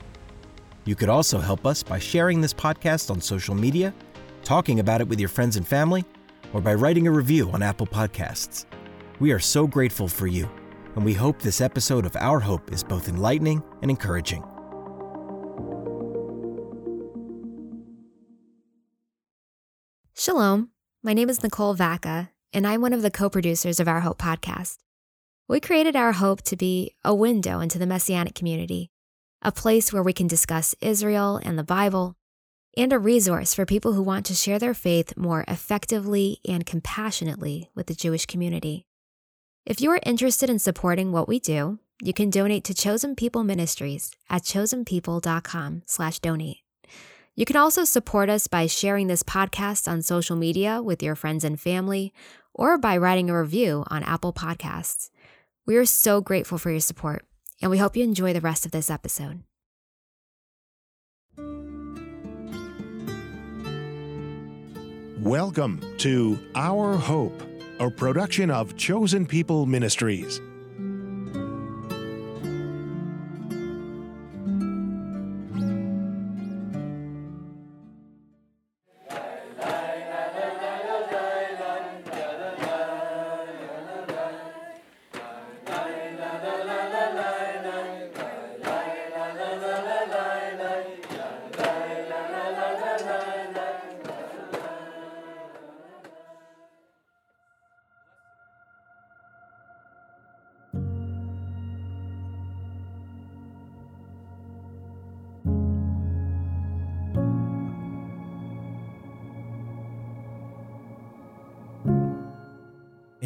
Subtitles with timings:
[0.87, 3.93] You could also help us by sharing this podcast on social media,
[4.45, 6.05] talking about it with your friends and family,
[6.53, 8.65] or by writing a review on Apple Podcasts.
[9.19, 10.49] We are so grateful for you,
[10.95, 14.45] and we hope this episode of Our Hope is both enlightening and encouraging.
[20.15, 20.69] Shalom.
[21.03, 24.19] My name is Nicole Vaca, and I'm one of the co producers of Our Hope
[24.19, 24.77] podcast.
[25.49, 28.89] We created Our Hope to be a window into the Messianic community,
[29.41, 32.15] a place where we can discuss Israel and the Bible,
[32.75, 37.69] and a resource for people who want to share their faith more effectively and compassionately
[37.73, 38.85] with the Jewish community.
[39.65, 43.43] If you are interested in supporting what we do, you can donate to Chosen People
[43.43, 46.57] Ministries at chosenpeople.com/donate.
[47.35, 51.43] You can also support us by sharing this podcast on social media with your friends
[51.43, 52.11] and family
[52.53, 55.11] or by writing a review on Apple Podcasts.
[55.65, 57.26] We are so grateful for your support,
[57.61, 59.43] and we hope you enjoy the rest of this episode.
[65.21, 67.41] Welcome to Our Hope,
[67.79, 70.39] a production of Chosen People Ministries.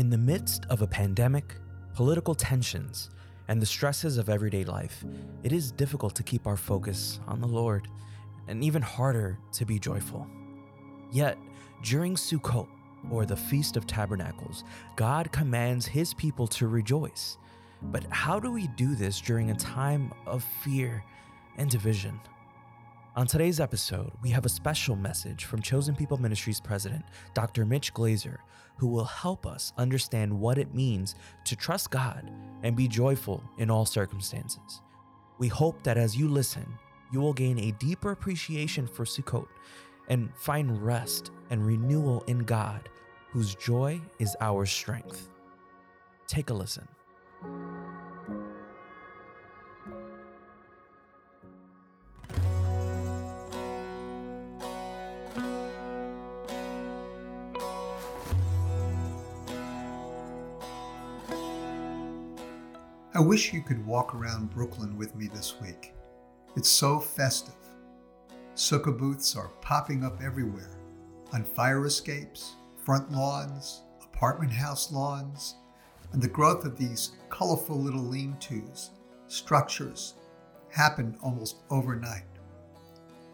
[0.01, 1.57] In the midst of a pandemic,
[1.93, 3.11] political tensions,
[3.47, 5.05] and the stresses of everyday life,
[5.43, 7.87] it is difficult to keep our focus on the Lord,
[8.47, 10.25] and even harder to be joyful.
[11.11, 11.37] Yet,
[11.83, 12.67] during Sukkot,
[13.11, 14.63] or the Feast of Tabernacles,
[14.95, 17.37] God commands his people to rejoice.
[17.83, 21.03] But how do we do this during a time of fear
[21.57, 22.19] and division?
[23.13, 27.65] On today's episode, we have a special message from Chosen People Ministries president, Dr.
[27.65, 28.39] Mitch Glaser,
[28.77, 32.31] who will help us understand what it means to trust God
[32.63, 34.81] and be joyful in all circumstances.
[35.39, 36.65] We hope that as you listen,
[37.11, 39.47] you will gain a deeper appreciation for Sukkot
[40.07, 42.87] and find rest and renewal in God,
[43.31, 45.29] whose joy is our strength.
[46.27, 46.87] Take a listen.
[63.21, 65.93] I wish you could walk around Brooklyn with me this week.
[66.55, 67.53] It's so festive.
[68.55, 70.71] Sukkah booths are popping up everywhere
[71.31, 75.57] on fire escapes, front lawns, apartment house lawns,
[76.13, 78.89] and the growth of these colorful little lean tos,
[79.27, 80.15] structures,
[80.69, 82.25] happened almost overnight.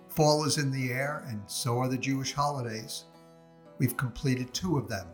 [0.10, 3.06] Fall is in the air, and so are the Jewish holidays.
[3.78, 5.08] We've completed two of them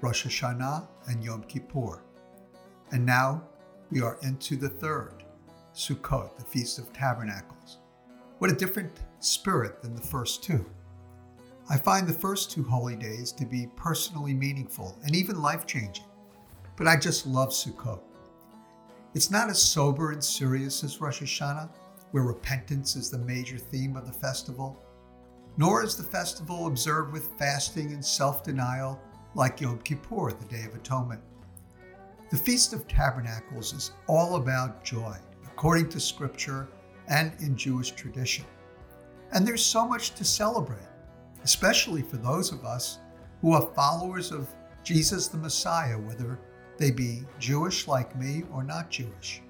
[0.00, 2.02] Rosh Hashanah and Yom Kippur.
[2.90, 3.44] And now
[3.90, 5.24] we are into the third,
[5.74, 7.78] Sukkot, the Feast of Tabernacles.
[8.38, 10.64] What a different spirit than the first two.
[11.68, 16.04] I find the first two holy days to be personally meaningful and even life changing,
[16.76, 18.00] but I just love Sukkot.
[19.14, 21.70] It's not as sober and serious as Rosh Hashanah,
[22.12, 24.80] where repentance is the major theme of the festival,
[25.56, 29.00] nor is the festival observed with fasting and self denial
[29.34, 31.20] like Yom Kippur, the Day of Atonement.
[32.30, 36.68] The Feast of Tabernacles is all about joy, according to Scripture
[37.08, 38.44] and in Jewish tradition.
[39.32, 40.78] And there's so much to celebrate,
[41.42, 43.00] especially for those of us
[43.40, 44.48] who are followers of
[44.84, 46.38] Jesus the Messiah, whether
[46.78, 49.42] they be Jewish like me or not Jewish.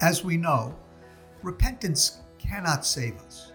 [0.00, 0.74] As we know,
[1.44, 3.52] repentance cannot save us,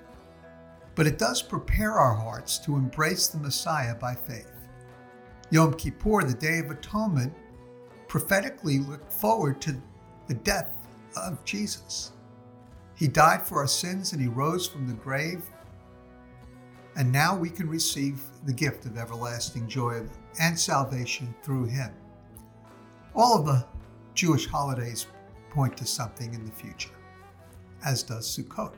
[0.95, 4.54] but it does prepare our hearts to embrace the Messiah by faith.
[5.50, 7.33] Yom Kippur, the Day of Atonement,
[8.07, 9.81] prophetically look forward to
[10.27, 10.71] the death
[11.15, 12.12] of Jesus.
[12.95, 15.50] He died for our sins and he rose from the grave.
[16.95, 20.01] And now we can receive the gift of everlasting joy
[20.39, 21.92] and salvation through him.
[23.13, 23.65] All of the
[24.15, 25.07] Jewish holidays
[25.51, 26.95] point to something in the future,
[27.86, 28.74] as does Sukkot.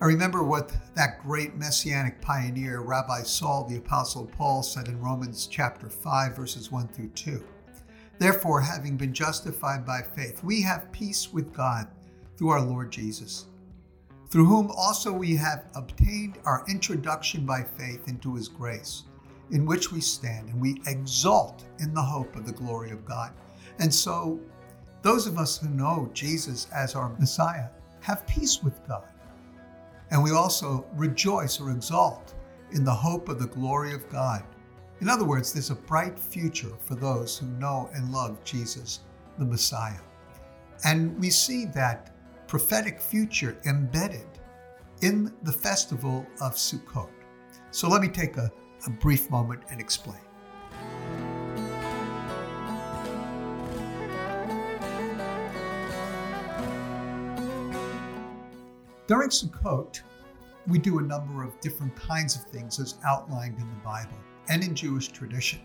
[0.00, 5.46] I remember what that great messianic pioneer, Rabbi Saul the Apostle Paul, said in Romans
[5.46, 7.42] chapter 5, verses 1 through 2.
[8.18, 11.88] Therefore, having been justified by faith, we have peace with God
[12.36, 13.46] through our Lord Jesus,
[14.30, 19.04] through whom also we have obtained our introduction by faith into his grace,
[19.50, 23.32] in which we stand, and we exult in the hope of the glory of God.
[23.78, 24.40] And so,
[25.02, 27.68] those of us who know Jesus as our Messiah
[28.00, 29.04] have peace with God.
[30.10, 32.34] And we also rejoice or exult
[32.72, 34.44] in the hope of the glory of God.
[35.04, 39.00] In other words, there's a bright future for those who know and love Jesus,
[39.38, 40.00] the Messiah.
[40.82, 42.10] And we see that
[42.48, 44.26] prophetic future embedded
[45.02, 47.10] in the festival of Sukkot.
[47.70, 48.50] So let me take a,
[48.86, 50.16] a brief moment and explain.
[59.06, 60.00] During Sukkot,
[60.66, 64.16] we do a number of different kinds of things as outlined in the Bible
[64.48, 65.60] and in Jewish tradition.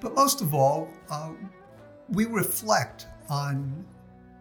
[0.00, 1.32] But most of all, uh,
[2.08, 3.84] we reflect on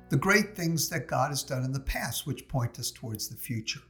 [0.10, 3.38] the great things that God has done in the past, which point us towards the
[3.38, 3.81] future.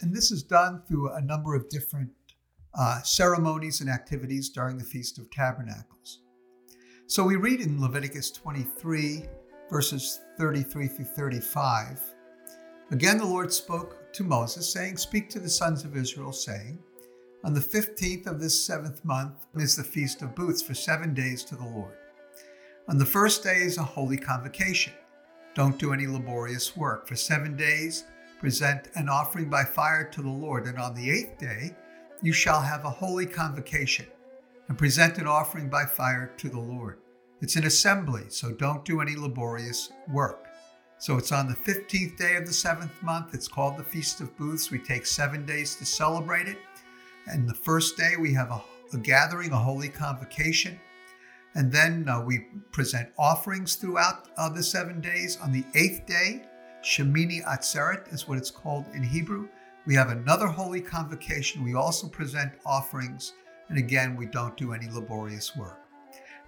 [0.00, 2.10] And this is done through a number of different
[2.78, 6.20] uh, ceremonies and activities during the Feast of Tabernacles.
[7.06, 9.24] So we read in Leviticus 23,
[9.70, 12.14] verses 33 through 35
[12.90, 16.78] Again, the Lord spoke to Moses, saying, Speak to the sons of Israel, saying,
[17.44, 21.44] On the fifteenth of this seventh month is the feast of booths for seven days
[21.44, 21.92] to the Lord.
[22.88, 24.94] On the first day is a holy convocation.
[25.54, 27.06] Don't do any laborious work.
[27.06, 28.04] For seven days,
[28.40, 30.64] present an offering by fire to the Lord.
[30.64, 31.76] And on the eighth day,
[32.22, 34.06] you shall have a holy convocation
[34.68, 37.00] and present an offering by fire to the Lord.
[37.42, 40.46] It's an assembly, so don't do any laborious work.
[40.96, 43.34] So it's on the 15th day of the seventh month.
[43.34, 44.70] It's called the Feast of Booths.
[44.70, 46.56] We take seven days to celebrate it.
[47.26, 48.62] And the first day, we have a,
[48.92, 50.78] a gathering, a holy convocation.
[51.54, 55.38] And then uh, we present offerings throughout uh, the seven days.
[55.40, 56.42] On the eighth day,
[56.82, 59.48] Shemini Atzeret is what it's called in Hebrew.
[59.86, 61.62] We have another holy convocation.
[61.62, 63.34] We also present offerings.
[63.68, 65.80] And again, we don't do any laborious work.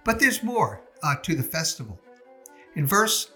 [0.03, 1.99] But there's more uh, to the festival.
[2.75, 3.31] In verse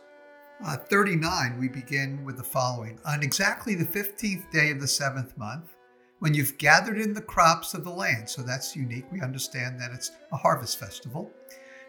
[0.63, 5.35] uh, 39, we begin with the following On exactly the 15th day of the seventh
[5.37, 5.75] month,
[6.21, 9.89] when you've gathered in the crops of the land, so that's unique, we understand that
[9.91, 11.31] it's a harvest festival,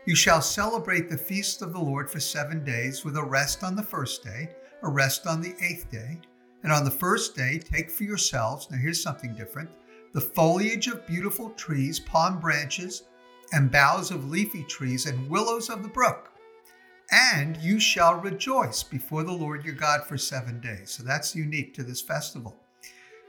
[0.06, 3.76] you shall celebrate the feast of the Lord for seven days with a rest on
[3.76, 4.48] the first day,
[4.82, 6.18] a rest on the eighth day.
[6.62, 9.68] And on the first day, take for yourselves, now here's something different,
[10.14, 13.02] the foliage of beautiful trees, palm branches,
[13.52, 16.32] and boughs of leafy trees, and willows of the brook
[17.10, 20.90] and you shall rejoice before the Lord your God for seven days.
[20.90, 22.61] So that's unique to this festival.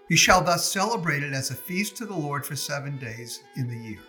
[0.09, 3.67] You shall thus celebrate it as a feast to the Lord for seven days in
[3.67, 3.99] the year.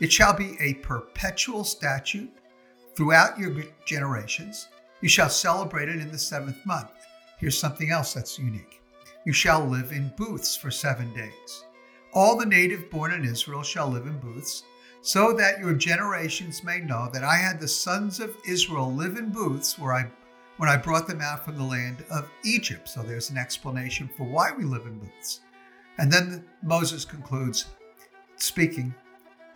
[0.00, 2.30] It shall be a perpetual statute
[2.94, 4.68] throughout your generations.
[5.00, 6.90] You shall celebrate it in the seventh month.
[7.38, 8.80] Here's something else that's unique.
[9.24, 11.64] You shall live in booths for seven days.
[12.12, 14.64] All the native born in Israel shall live in booths
[15.00, 19.30] so that your generations may know that I had the sons of Israel live in
[19.30, 20.10] booths where I
[20.62, 22.88] when I brought them out from the land of Egypt.
[22.88, 25.40] So there's an explanation for why we live in booths.
[25.98, 27.64] And then Moses concludes,
[28.36, 28.94] speaking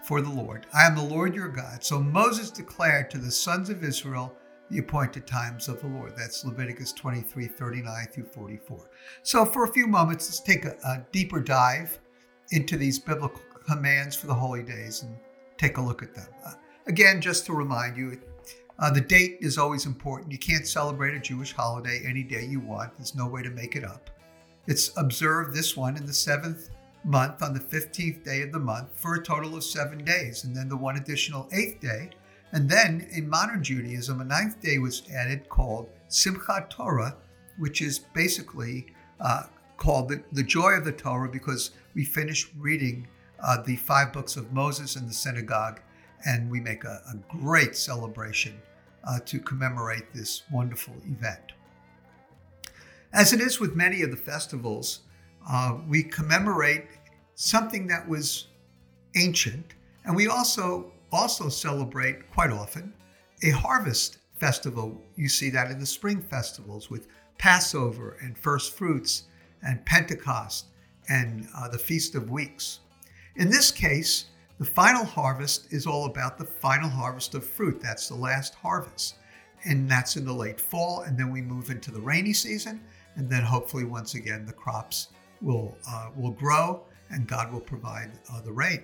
[0.02, 1.84] for the Lord, I am the Lord your God.
[1.84, 4.34] So Moses declared to the sons of Israel
[4.68, 6.14] the appointed times of the Lord.
[6.16, 8.90] That's Leviticus 23 39 through 44.
[9.22, 12.00] So for a few moments, let's take a, a deeper dive
[12.50, 15.16] into these biblical commands for the holy days and
[15.56, 16.26] take a look at them.
[16.44, 16.54] Uh,
[16.88, 18.18] again, just to remind you,
[18.78, 20.32] uh, the date is always important.
[20.32, 23.76] You can't celebrate a Jewish holiday any day you want, there's no way to make
[23.76, 24.10] it up.
[24.66, 26.70] It's observed this one in the seventh
[27.04, 30.54] month on the 15th day of the month for a total of seven days, and
[30.54, 32.10] then the one additional eighth day.
[32.52, 37.16] And then in modern Judaism, a ninth day was added called Simchat Torah,
[37.58, 38.86] which is basically
[39.20, 39.44] uh,
[39.76, 43.06] called the, the joy of the Torah because we finished reading
[43.40, 45.80] uh, the five books of Moses in the synagogue,
[46.26, 48.60] and we make a, a great celebration
[49.04, 51.52] uh, to commemorate this wonderful event.
[53.12, 55.00] As it is with many of the festivals,
[55.48, 56.86] uh, we commemorate
[57.34, 58.48] something that was
[59.14, 62.92] ancient, and we also also celebrate quite often
[63.42, 65.00] a harvest festival.
[65.16, 67.06] You see that in the spring festivals with
[67.38, 69.24] Passover and first fruits
[69.62, 70.66] and Pentecost
[71.08, 72.80] and uh, the Feast of Weeks.
[73.36, 74.26] In this case,
[74.58, 77.80] the final harvest is all about the final harvest of fruit.
[77.80, 79.16] That's the last harvest.
[79.64, 81.02] And that's in the late fall.
[81.02, 82.80] And then we move into the rainy season.
[83.16, 85.08] And then hopefully, once again, the crops
[85.42, 88.82] will, uh, will grow and God will provide uh, the rain.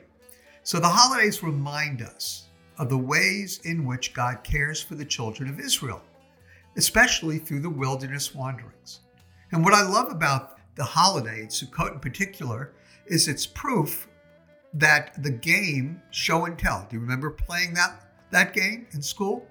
[0.62, 2.48] So the holidays remind us
[2.78, 6.02] of the ways in which God cares for the children of Israel,
[6.76, 9.00] especially through the wilderness wanderings.
[9.50, 12.72] And what I love about the holiday, Sukkot in particular,
[13.06, 14.08] is its proof
[14.74, 16.86] that the game show and tell.
[16.88, 19.46] Do you remember playing that that game in school?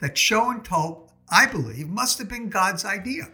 [0.00, 3.28] That show and tell, I believe, must have been God's idea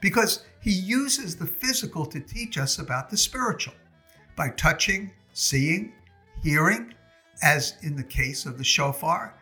[0.00, 3.74] because he uses the physical to teach us about the spiritual
[4.36, 5.92] by touching, seeing,
[6.42, 6.92] hearing,
[7.42, 9.34] as in the case of the shofar,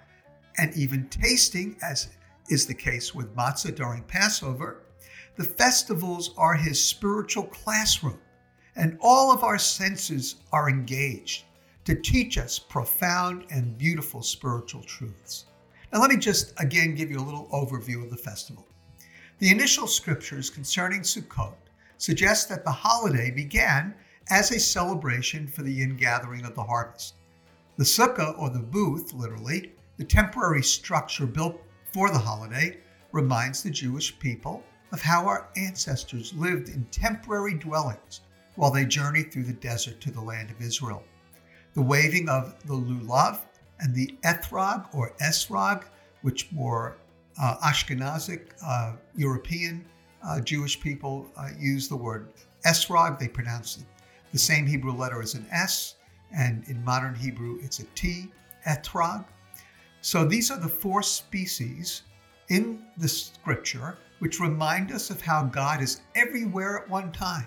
[0.59, 2.11] and even tasting, as
[2.49, 4.83] is the case with matzah during Passover.
[5.37, 8.19] The festivals are his spiritual classroom
[8.77, 11.45] and all of our senses are engaged
[11.85, 15.47] to teach us profound and beautiful spiritual truths.
[15.93, 18.67] Now, let me just again give you a little overview of the festival.
[19.39, 21.55] The initial scriptures concerning Sukkot
[21.99, 23.95] suggest that the holiday began
[24.31, 27.15] as a celebration for the ingathering of the harvest.
[27.77, 31.61] The sukkah, or the booth, literally, the temporary structure built
[31.93, 32.79] for the holiday,
[33.11, 34.63] reminds the Jewish people
[34.93, 38.21] of how our ancestors lived in temporary dwellings
[38.57, 41.03] while they journeyed through the desert to the land of Israel.
[41.75, 43.41] The waving of the lulav
[43.81, 45.85] and the ethrog or esrog,
[46.23, 46.99] which more
[47.41, 49.85] uh, Ashkenazic uh, European
[50.23, 52.29] uh, Jewish people uh, use the word
[52.67, 53.19] esrog.
[53.19, 53.85] They pronounce it
[54.33, 55.97] the same Hebrew letter as an S,
[56.35, 58.31] and in modern Hebrew it's a T,
[58.67, 59.25] etrog.
[60.01, 62.03] So these are the four species
[62.49, 67.47] in the scripture which remind us of how God is everywhere at one time.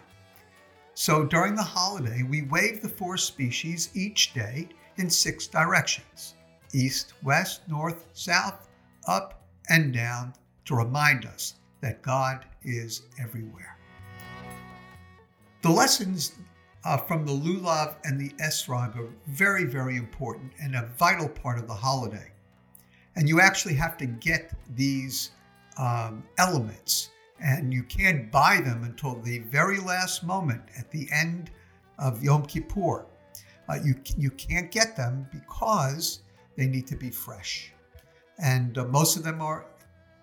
[0.97, 6.35] So during the holiday, we wave the four species each day in six directions
[6.73, 8.69] east, west, north, south,
[9.07, 10.33] up, and down
[10.65, 13.77] to remind us that God is everywhere.
[15.61, 16.33] The lessons
[16.83, 21.59] uh, from the lulav and the esrog are very, very important and a vital part
[21.59, 22.31] of the holiday.
[23.15, 25.31] And you actually have to get these
[25.77, 31.51] um, elements and you can't buy them until the very last moment at the end
[31.99, 33.05] of Yom Kippur.
[33.67, 36.19] Uh, you, you can't get them because
[36.55, 37.73] they need to be fresh.
[38.37, 39.65] And uh, most of them are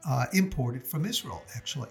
[0.08, 1.88] uh, imported from Israel, actually.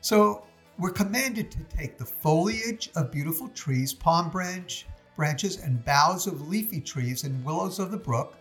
[0.00, 0.44] So
[0.78, 4.86] we're commanded to take the foliage of beautiful trees, palm branch,
[5.16, 8.36] branches, and boughs of leafy trees and willows of the brook,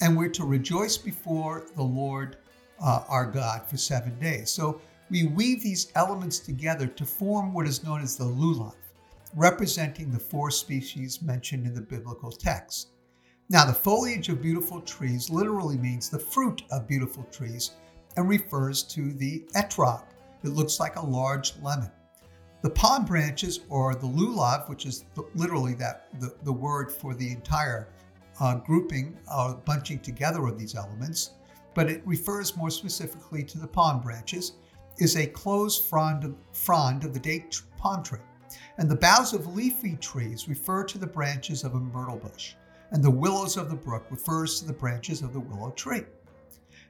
[0.00, 2.36] and we're to rejoice before the Lord
[2.80, 4.50] uh, our God for seven days.
[4.50, 8.74] So we weave these elements together to form what is known as the lulav,
[9.34, 12.88] representing the four species mentioned in the biblical text.
[13.48, 17.72] Now, the foliage of beautiful trees literally means the fruit of beautiful trees
[18.16, 20.04] and refers to the etrog.
[20.44, 21.90] It looks like a large lemon.
[22.60, 27.30] The palm branches, or the lulav, which is literally that the, the word for the
[27.30, 27.88] entire
[28.40, 31.30] uh, grouping, uh, bunching together of these elements,
[31.74, 34.54] but it refers more specifically to the palm branches
[34.98, 38.18] is a closed frond of, frond of the date palm tree,
[38.78, 42.54] and the boughs of leafy trees refer to the branches of a myrtle bush,
[42.90, 46.02] and the willows of the brook refers to the branches of the willow tree.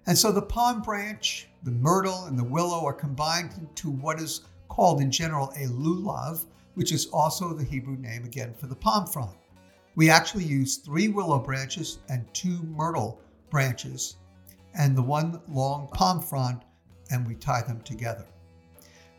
[0.07, 4.43] And so the palm branch, the myrtle, and the willow are combined into what is
[4.69, 9.07] called in general a lulav, which is also the Hebrew name again for the palm
[9.07, 9.37] frond.
[9.97, 14.17] We actually use three willow branches and two myrtle branches,
[14.75, 16.63] and the one long palm frond
[17.11, 18.27] and we tie them together.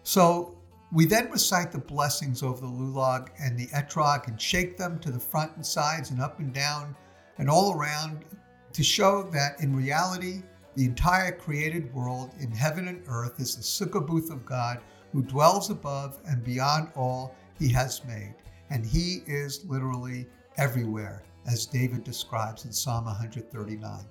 [0.04, 0.58] So
[0.92, 5.12] we then recite the blessings over the lulav and the etrog and shake them to
[5.12, 6.96] the front and sides and up and down
[7.38, 8.26] and all around
[8.74, 10.42] to show that in reality,
[10.76, 14.80] the entire created world in heaven and earth is the sukkah booth of God
[15.12, 18.36] who dwells above and beyond all he has made.
[18.70, 20.28] And he is literally
[20.58, 24.06] everywhere, as David describes in Psalm 139.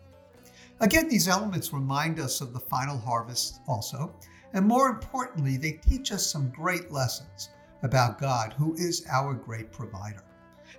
[0.80, 4.14] Again, these elements remind us of the final harvest also,
[4.52, 7.48] and more importantly, they teach us some great lessons
[7.82, 10.22] about God, who is our great provider.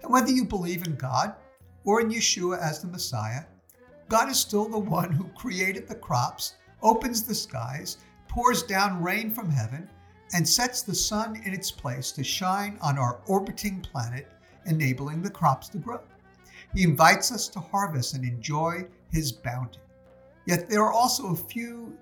[0.01, 1.36] And whether you believe in God
[1.84, 3.44] or in Yeshua as the Messiah,
[4.08, 7.98] God is still the one who created the crops, opens the skies,
[8.29, 9.89] pours down rain from heaven,
[10.34, 14.27] and sets the sun in its place to shine on our orbiting planet,
[14.65, 16.00] enabling the crops to grow.
[16.74, 19.79] He invites us to harvest and enjoy his bounty.
[20.50, 21.96] Yet there are also a few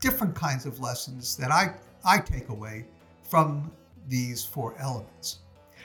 [0.00, 2.86] different kinds of lessons that I I take away
[3.22, 3.70] from
[4.08, 5.38] these four elements.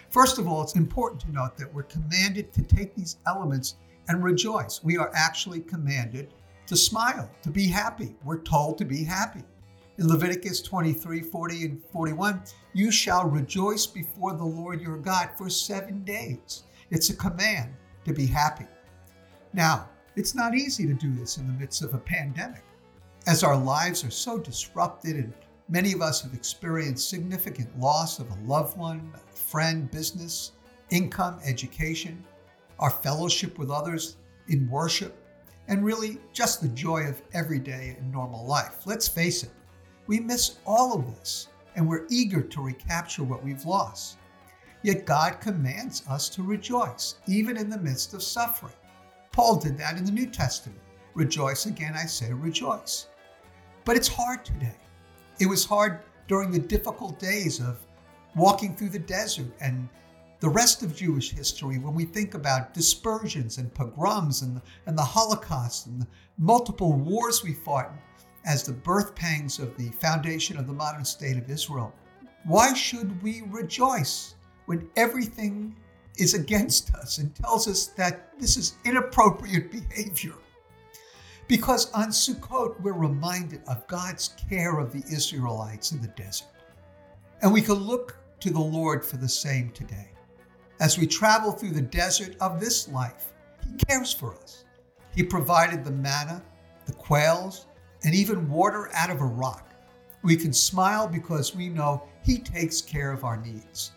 [0.10, 3.76] First of all, it's important to note that we're commanded to take these elements
[4.08, 4.84] and rejoice.
[4.84, 6.34] We are actually commanded
[6.66, 8.16] to smile, to be happy.
[8.24, 9.44] We're told to be happy.
[10.00, 12.42] In Leviticus 23 40 and 41,
[12.74, 16.64] you shall rejoice before the Lord your God for seven days.
[16.90, 17.76] It's a command
[18.06, 18.66] to be happy.
[19.54, 19.90] Now,
[20.20, 22.62] it's not easy to do this in the midst of a pandemic,
[23.26, 25.34] as our lives are so disrupted and
[25.70, 30.52] many of us have experienced significant loss of a loved one, a friend, business,
[30.90, 32.22] income, education,
[32.80, 34.18] our fellowship with others
[34.50, 35.16] in worship,
[35.70, 38.86] and really just the joy of everyday and normal life.
[38.86, 39.52] Let's face it,
[40.06, 41.48] we miss all of this,
[41.78, 44.18] and we're eager to recapture what we've lost.
[44.84, 48.74] Yet God commands us to rejoice, even in the midst of suffering.
[49.32, 50.80] Paul did that in the New Testament.
[51.14, 53.08] Rejoice again, I say, rejoice.
[53.86, 54.76] But it's hard today.
[55.40, 57.80] It was hard during the difficult days of
[58.36, 59.90] walking through the desert and
[60.40, 65.04] the rest of Jewish history when we think about dispersions and pogroms and, and the
[65.04, 66.08] Holocaust and the
[66.38, 67.92] multiple wars we fought
[68.46, 71.94] as the birth pangs of the foundation of the modern state of Israel.
[72.46, 75.76] Why should we rejoice when everything
[76.20, 80.36] is against us and tells us that this is inappropriate behavior?
[81.48, 86.48] Because on Sukkot, we're reminded of God's care of the Israelites in the desert.
[87.42, 90.10] And we can look to the Lord for the same today.
[90.80, 93.34] As we travel through the desert of this life,
[93.66, 94.66] He cares for us.
[95.16, 96.44] He provided the manna,
[96.86, 97.66] the quails,
[98.04, 99.74] and even water out of a rock.
[100.22, 103.92] We can smile because we know He takes care of our needs.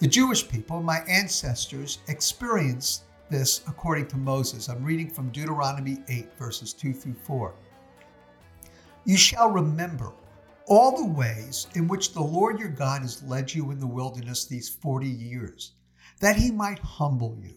[0.00, 4.68] The Jewish people, my ancestors, experienced this according to Moses.
[4.68, 7.54] I'm reading from Deuteronomy 8, verses 2 through 4.
[9.04, 10.12] You shall remember
[10.66, 14.46] all the ways in which the Lord your God has led you in the wilderness
[14.46, 15.72] these 40 years,
[16.20, 17.54] that he might humble you,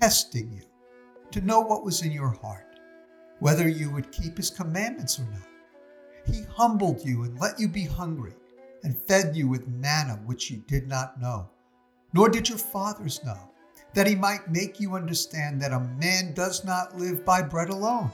[0.00, 0.62] testing you,
[1.30, 2.74] to know what was in your heart
[3.40, 5.48] whether you would keep his commandments or not.
[6.26, 8.32] He humbled you and let you be hungry,
[8.82, 11.50] and fed you with manna which you did not know,
[12.14, 13.50] nor did your fathers know,
[13.92, 18.10] that he might make you understand that a man does not live by bread alone,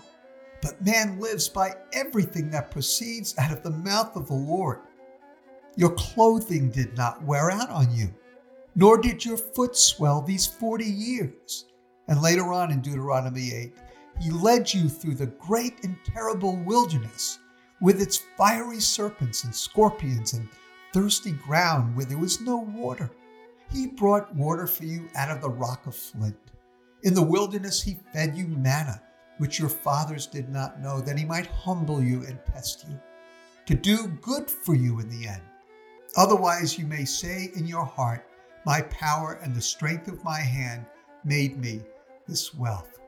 [0.63, 4.81] but man lives by everything that proceeds out of the mouth of the Lord.
[5.77, 8.13] Your clothing did not wear out on you,
[8.75, 11.67] nor did your foot swell these forty years.
[12.09, 13.73] And later on in Deuteronomy 8,
[14.21, 17.39] he led you through the great and terrible wilderness
[17.81, 20.49] with its fiery serpents and scorpions and
[20.93, 23.11] thirsty ground where there was no water.
[23.73, 26.37] He brought water for you out of the rock of flint.
[27.03, 29.01] In the wilderness, he fed you manna,
[29.39, 33.01] which your fathers did not know, that he might humble you and test you,
[33.67, 35.43] to do good for you in the end.
[36.17, 38.27] Otherwise, you may say in your heart,
[38.67, 40.85] My power and the strength of my hand
[41.25, 41.81] made me
[42.27, 42.99] this wealth.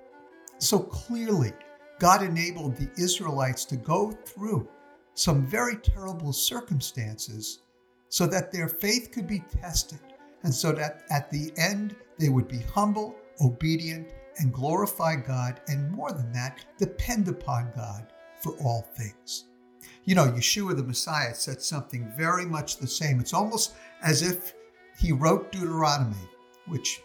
[0.59, 1.53] So clearly,
[1.99, 4.69] God enabled the Israelites to go through
[5.15, 7.63] some very terrible circumstances
[8.09, 9.99] so that their faith could be tested
[10.43, 15.91] and so that at the end they would be humble, obedient, and glorify God, and
[15.91, 18.07] more than that, depend upon God
[18.41, 19.45] for all things.
[20.05, 23.21] You know, Yeshua the Messiah said something very much the same.
[23.21, 24.55] It's almost as if
[24.99, 26.29] he wrote Deuteronomy,
[26.67, 27.03] which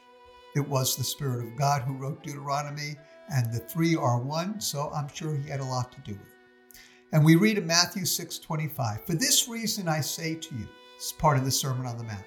[0.56, 2.95] it was the Spirit of God who wrote Deuteronomy,
[3.30, 6.21] and the three are one, so I'm sure he had a lot to do with
[6.21, 6.80] it.
[7.13, 11.13] And we read in Matthew 6 25, For this reason I say to you, is
[11.13, 12.26] part of the Sermon on the Mount,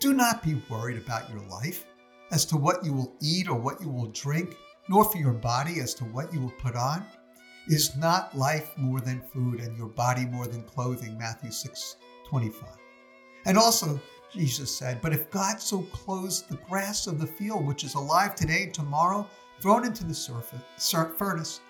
[0.00, 1.84] do not be worried about your life
[2.30, 4.56] as to what you will eat or what you will drink,
[4.88, 7.04] nor for your body as to what you will put on.
[7.68, 11.18] Is not life more than food and your body more than clothing?
[11.18, 11.96] Matthew 6
[12.28, 12.68] 25.
[13.44, 14.00] And also,
[14.32, 18.34] Jesus said, But if God so clothes the grass of the field, which is alive
[18.34, 19.28] today and tomorrow,
[19.60, 20.60] thrown into the surface,
[21.16, 21.60] furnace,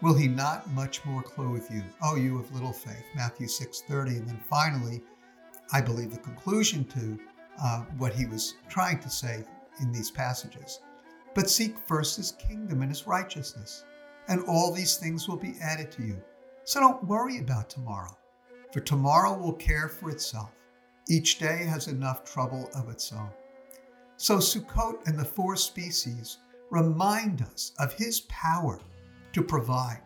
[0.00, 1.82] will he not much more clothe you?
[2.02, 3.04] Oh, you of little faith.
[3.14, 4.18] Matthew 6:30.
[4.18, 5.02] And then finally,
[5.72, 7.18] I believe the conclusion to
[7.60, 9.44] uh, what he was trying to say
[9.80, 10.80] in these passages.
[11.34, 13.84] But seek first his kingdom and his righteousness,
[14.28, 16.20] and all these things will be added to you.
[16.64, 18.16] So don't worry about tomorrow,
[18.72, 20.50] for tomorrow will care for itself.
[21.08, 23.30] Each day has enough trouble of its own.
[24.16, 26.38] So Sukkot and the four species
[26.70, 28.80] remind us of His power
[29.32, 30.02] to provide,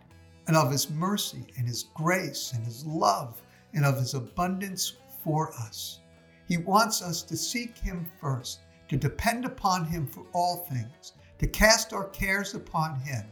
[0.46, 3.42] and of His mercy and His grace and His love
[3.74, 6.01] and of His abundance for us.
[6.48, 11.46] He wants us to seek Him first, to depend upon Him for all things, to
[11.46, 13.24] cast our cares upon Him,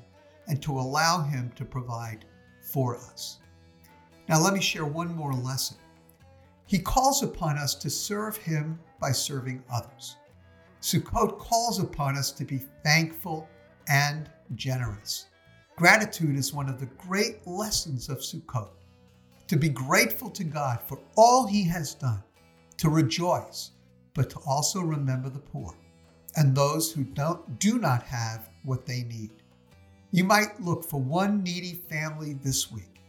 [0.48, 2.24] and to allow Him to provide
[2.60, 3.38] for us.
[4.28, 5.76] Now, let me share one more lesson.
[6.66, 10.16] He calls upon us to serve Him by serving others.
[10.80, 13.48] Sukkot calls upon us to be thankful
[13.88, 15.26] and generous.
[15.76, 18.70] Gratitude is one of the great lessons of Sukkot.
[19.48, 22.22] To be grateful to God for all He has done,
[22.80, 23.72] to rejoice,
[24.14, 25.74] but to also remember the poor
[26.36, 29.30] and those who don't, do not have what they need.
[30.12, 33.02] You might look for one needy family this week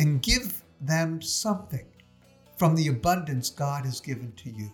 [0.00, 1.86] and give them something
[2.56, 4.72] from the abundance God has given to you.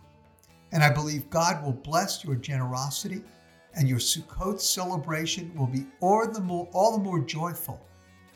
[0.72, 3.22] And I believe God will bless your generosity
[3.74, 7.86] and your Sukkot celebration will be all the more, all the more joyful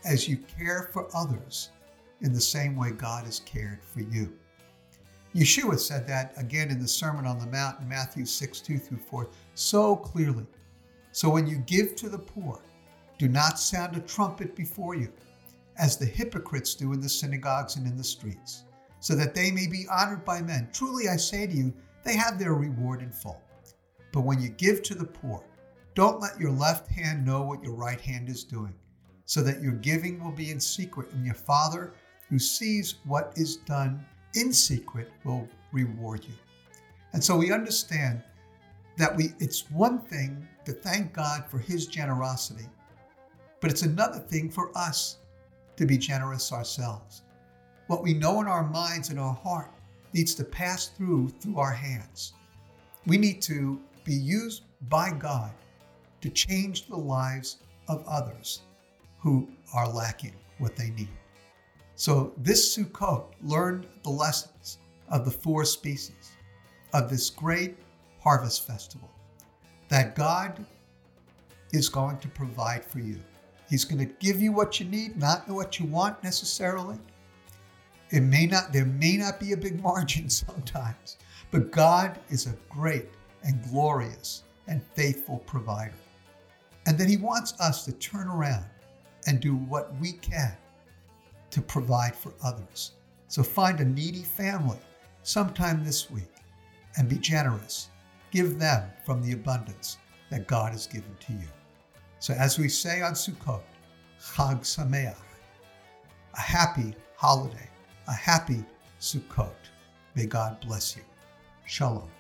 [0.05, 1.71] as you care for others
[2.21, 4.37] in the same way God has cared for you.
[5.37, 8.97] Yeshua said that again in the Sermon on the Mount in Matthew 6 2 through
[8.97, 10.47] 4 so clearly.
[11.13, 12.59] So when you give to the poor,
[13.19, 15.13] do not sound a trumpet before you,
[15.79, 18.65] as the hypocrites do in the synagogues and in the streets,
[19.01, 20.71] so that they may be honored by men.
[20.73, 23.43] Truly I say to you, they have their reward in full.
[24.13, 25.45] But when you give to the poor,
[25.95, 28.75] don't let your left hand know what your right hand is doing,
[29.27, 31.93] so that your giving will be in secret, and your Father,
[32.31, 34.03] who sees what is done
[34.37, 36.35] in secret, will reward you.
[37.13, 38.23] And so we understand
[38.99, 42.67] that we it's one thing to thank God for his generosity,
[43.61, 45.19] but it's another thing for us
[45.77, 47.23] to be generous ourselves.
[47.87, 49.71] What we know in our minds and our heart
[50.13, 52.33] needs to pass through through our hands.
[53.07, 55.53] We need to be used by God
[56.21, 58.63] to change the lives of others
[59.19, 61.09] who are lacking what they need.
[61.97, 64.77] So this Sukkot learned the lessons
[65.09, 66.33] of the four species
[66.93, 67.77] of this great
[68.21, 69.11] harvest festival
[69.89, 70.65] that God
[71.73, 73.19] is going to provide for you.
[73.71, 76.99] He's going to give you what you need, not what you want necessarily.
[78.11, 81.17] It may not, there may not be a big margin sometimes,
[81.51, 83.09] but God is a great
[83.43, 85.95] and glorious and faithful provider.
[86.85, 88.67] And then He wants us to turn around
[89.27, 90.57] and do what we can
[91.57, 92.91] to provide for others.
[93.29, 94.77] So find a needy family
[95.23, 96.35] sometime this week
[96.99, 97.89] and be generous.
[98.31, 99.97] Give them from the abundance
[100.31, 101.49] that God has given to you.
[102.19, 103.63] So as we say on Sukkot,
[104.21, 105.17] Chag Sameach,
[106.35, 107.71] a happy holiday,
[108.07, 108.63] a happy
[109.01, 109.55] Sukkot.
[110.15, 111.05] May God bless you.
[111.65, 112.16] Shalom.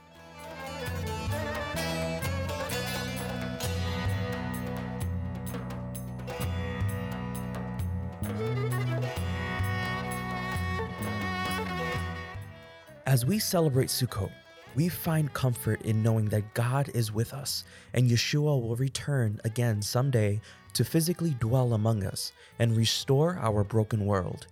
[13.17, 14.31] As we celebrate Sukkot,
[14.75, 19.81] we find comfort in knowing that God is with us and Yeshua will return again
[19.81, 20.39] someday
[20.75, 24.49] to physically dwell among us and restore our broken world.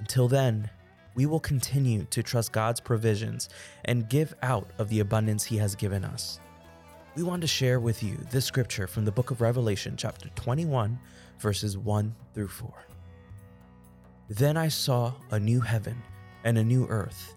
[0.00, 0.68] Until then,
[1.14, 3.48] we will continue to trust God's provisions
[3.84, 6.40] and give out of the abundance He has given us.
[7.14, 10.98] We want to share with you this scripture from the book of Revelation, chapter 21,
[11.38, 12.68] verses 1 through 4.
[14.28, 16.02] Then I saw a new heaven
[16.42, 17.36] and a new earth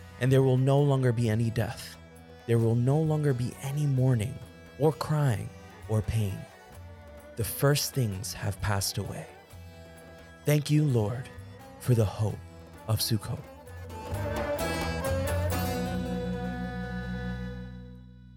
[0.21, 1.97] and there will no longer be any death.
[2.45, 4.35] There will no longer be any mourning,
[4.79, 5.49] or crying,
[5.89, 6.37] or pain.
[7.35, 9.25] The first things have passed away.
[10.45, 11.27] Thank you, Lord,
[11.79, 12.37] for the hope
[12.87, 13.39] of Sukkot.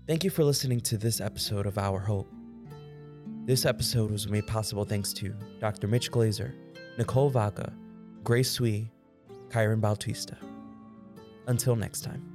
[0.07, 2.31] Thank you for listening to this episode of Our Hope.
[3.45, 5.87] This episode was made possible thanks to Dr.
[5.87, 6.55] Mitch Glaser,
[6.97, 7.73] Nicole Vaca,
[8.23, 8.91] Grace Sui,
[9.49, 10.37] Kyron Bautista.
[11.47, 12.34] Until next time.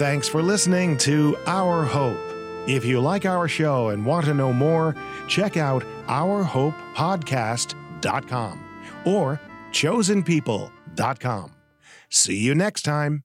[0.00, 2.16] Thanks for listening to Our Hope.
[2.66, 4.96] If you like our show and want to know more,
[5.28, 8.64] check out ourhopepodcast.com
[9.04, 9.38] or
[9.72, 11.52] chosenpeople.com.
[12.08, 13.24] See you next time.